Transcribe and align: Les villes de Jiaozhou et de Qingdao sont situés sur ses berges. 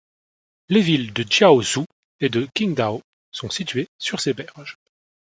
Les 0.69 0.81
villes 0.81 1.13
de 1.13 1.21
Jiaozhou 1.21 1.85
et 2.21 2.29
de 2.29 2.47
Qingdao 2.55 3.03
sont 3.31 3.51
situés 3.51 3.87
sur 3.99 4.19
ses 4.19 4.33
berges. 4.33 4.79